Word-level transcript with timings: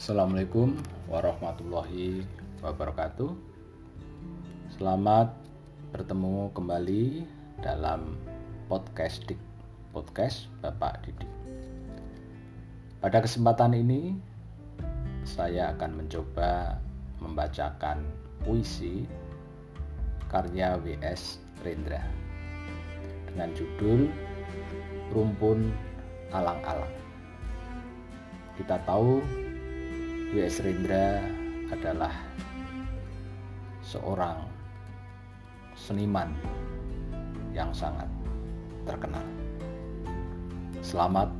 Assalamualaikum 0.00 0.80
warahmatullahi 1.12 2.24
wabarakatuh. 2.64 3.36
Selamat 4.72 5.28
bertemu 5.92 6.48
kembali 6.56 7.28
dalam 7.60 8.16
podcast 8.64 9.20
Dik 9.28 9.36
podcast 9.92 10.48
Bapak 10.64 11.04
Didik. 11.04 11.28
Pada 13.04 13.20
kesempatan 13.20 13.76
ini 13.76 14.16
saya 15.28 15.76
akan 15.76 16.00
mencoba 16.00 16.80
membacakan 17.20 18.00
puisi 18.40 19.04
karya 20.32 20.80
W.S. 20.80 21.44
Rendra 21.60 22.00
dengan 23.28 23.52
judul 23.52 24.08
Rumpun 25.12 25.68
Alang-alang. 26.32 26.96
Kita 28.56 28.80
tahu 28.88 29.20
W.S. 30.30 30.62
Rendra 30.62 31.18
adalah 31.74 32.14
seorang 33.82 34.38
seniman 35.74 36.30
yang 37.50 37.74
sangat 37.74 38.06
terkenal. 38.86 39.26
Selamat 40.86 41.34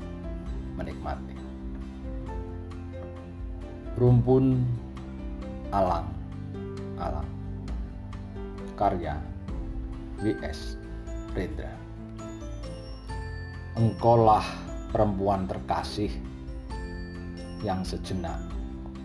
menikmati. 0.75 1.39
Rumpun 3.95 4.59
alang 5.71 6.11
alang 6.99 7.31
karya 8.75 9.15
W.S. 10.19 10.75
Rendra. 11.31 11.71
Engkaulah 13.79 14.43
perempuan 14.91 15.47
terkasih 15.47 16.11
yang 17.63 17.87
sejenak 17.87 18.59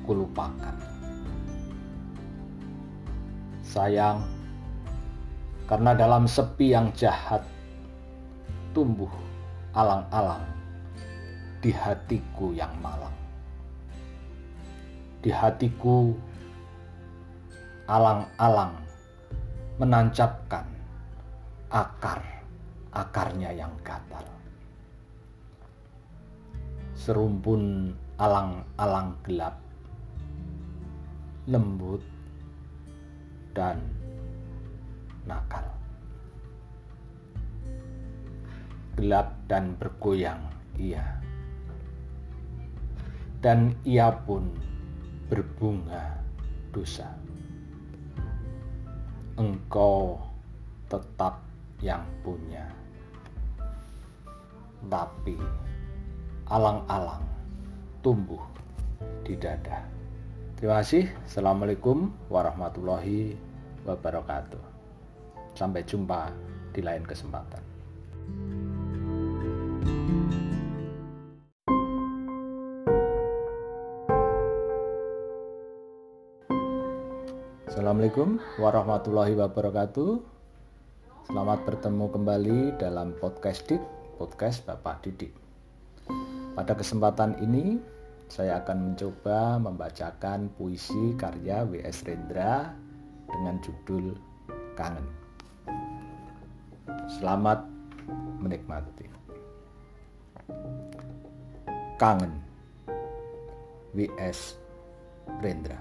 kulupakan. 0.06 0.78
Sayang, 3.66 4.22
karena 5.66 5.98
dalam 5.98 6.30
sepi 6.30 6.72
yang 6.72 6.94
jahat 6.94 7.42
tumbuh 8.72 9.10
alang-alang 9.74 10.46
di 11.60 11.74
hatiku 11.74 12.54
yang 12.54 12.70
malang. 12.80 13.18
Di 15.26 15.34
hatiku 15.34 16.14
alang-alang 17.90 18.78
menancapkan 19.82 20.70
akar-akarnya 21.74 23.50
yang 23.58 23.74
gatal. 23.82 24.22
Serumpun 26.94 27.92
alang-alang 28.22 29.18
gelap, 29.26 29.65
lembut, 31.48 32.02
dan 33.54 33.80
nakal. 35.26 35.76
gelap 38.96 39.36
dan 39.52 39.76
bergoyang 39.76 40.40
ia. 40.80 41.04
Dan 43.44 43.76
ia 43.84 44.10
pun 44.10 44.50
berbunga 45.28 46.16
dosa. 46.72 47.12
Engkau 49.36 50.18
tetap 50.88 51.44
yang 51.84 52.02
punya. 52.24 52.64
Tapi 54.88 55.36
alang-alang 56.48 57.28
tumbuh 58.00 58.42
di 59.28 59.36
dada. 59.36 59.95
Terima 60.56 60.80
kasih. 60.80 61.12
Assalamualaikum 61.28 62.16
warahmatullahi 62.32 63.36
wabarakatuh. 63.84 64.64
Sampai 65.52 65.84
jumpa 65.84 66.32
di 66.72 66.80
lain 66.80 67.04
kesempatan. 67.04 67.60
Assalamualaikum 77.68 78.40
warahmatullahi 78.56 79.36
wabarakatuh. 79.36 80.24
Selamat 81.28 81.68
bertemu 81.68 82.06
kembali 82.16 82.60
dalam 82.80 83.12
podcast 83.20 83.68
Dik, 83.68 83.84
podcast 84.16 84.64
Bapak 84.64 85.04
Didik. 85.04 85.36
Pada 86.56 86.80
kesempatan 86.80 87.44
ini, 87.44 87.84
saya 88.36 88.60
akan 88.60 88.92
mencoba 88.92 89.56
membacakan 89.64 90.52
puisi 90.60 91.16
karya 91.16 91.64
W.S. 91.72 92.04
Rendra 92.04 92.68
dengan 93.32 93.56
judul 93.64 94.12
Kangen. 94.76 95.08
Selamat 97.08 97.64
menikmati. 98.44 99.08
Kangen 101.96 102.36
W.S. 103.96 104.60
Rendra 105.40 105.80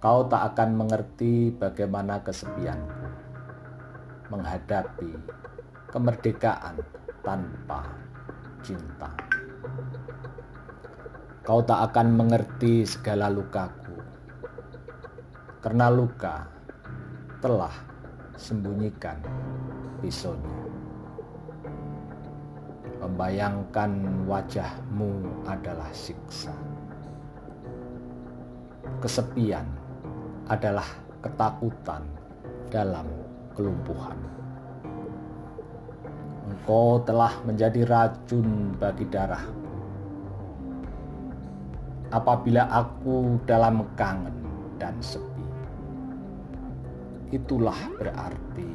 kau 0.00 0.24
tak 0.30 0.54
akan 0.54 0.80
mengerti 0.80 1.52
bagaimana 1.52 2.24
kesepianku 2.24 3.04
menghadapi 4.32 5.12
kemerdekaan 5.92 6.78
tanpa 7.20 7.84
cinta. 8.64 9.12
Kau 11.50 11.66
tak 11.66 11.90
akan 11.90 12.14
mengerti 12.14 12.86
segala 12.86 13.26
lukaku, 13.26 13.98
karena 15.58 15.90
luka 15.90 16.46
telah 17.42 17.74
sembunyikan 18.38 19.18
pisaunya. 19.98 20.62
Membayangkan 23.02 23.90
wajahmu 24.30 25.42
adalah 25.42 25.90
siksa. 25.90 26.54
Kesepian 29.02 29.66
adalah 30.46 30.86
ketakutan 31.18 32.06
dalam 32.70 33.10
kelumpuhan. 33.58 34.22
Engkau 36.46 37.02
telah 37.02 37.34
menjadi 37.42 37.82
racun 37.90 38.78
bagi 38.78 39.10
darah. 39.10 39.69
Apabila 42.10 42.66
aku 42.66 43.38
dalam 43.46 43.86
kangen 43.94 44.34
dan 44.82 44.98
sepi, 44.98 45.46
itulah 47.30 47.78
berarti 47.94 48.66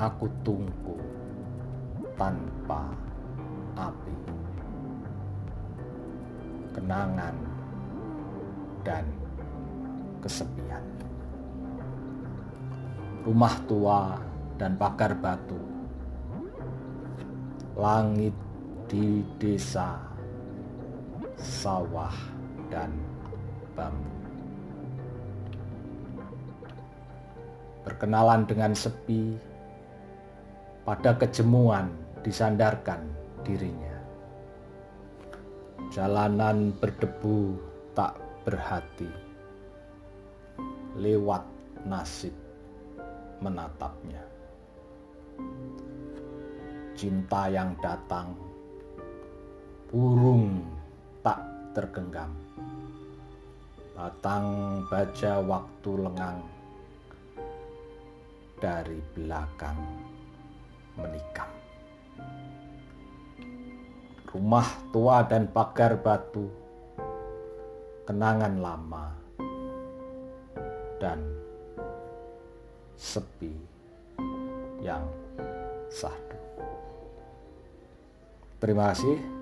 aku 0.00 0.24
tunggu 0.40 0.96
tanpa 2.16 2.88
api. 3.76 4.16
Kenangan 6.72 7.36
dan 8.80 9.04
kesepian. 10.24 10.84
Rumah 13.28 13.54
tua 13.68 14.16
dan 14.56 14.80
pagar 14.80 15.12
batu. 15.20 15.60
Langit 17.76 18.32
di 18.88 19.20
desa, 19.36 20.13
sawah 21.38 22.14
dan 22.68 22.90
bambu. 23.78 24.12
Berkenalan 27.84 28.48
dengan 28.48 28.72
sepi, 28.72 29.36
pada 30.84 31.16
kejemuan 31.16 31.92
disandarkan 32.24 33.04
dirinya. 33.44 33.92
Jalanan 35.92 36.72
berdebu 36.80 37.60
tak 37.92 38.16
berhati 38.48 39.08
lewat 40.96 41.44
nasib 41.84 42.32
menatapnya. 43.44 44.24
Cinta 46.96 47.52
yang 47.52 47.76
datang, 47.84 48.32
burung 49.92 50.63
tergenggam. 51.74 52.30
Batang 53.94 54.46
baja 54.86 55.42
waktu 55.42 55.90
lengang 55.98 56.38
dari 58.62 58.98
belakang 59.12 59.78
menikam. 60.94 61.50
Rumah 64.30 64.66
tua 64.90 65.22
dan 65.26 65.46
pagar 65.50 65.94
batu, 65.98 66.50
kenangan 68.06 68.54
lama 68.58 69.06
dan 70.98 71.22
sepi 72.98 73.54
yang 74.82 75.06
sahdu. 75.90 76.38
Terima 78.58 78.90
kasih. 78.90 79.33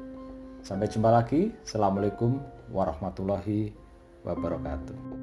Sampai 0.62 0.86
jumpa 0.86 1.10
lagi. 1.10 1.50
Assalamualaikum 1.66 2.38
warahmatullahi 2.70 3.74
wabarakatuh. 4.22 5.21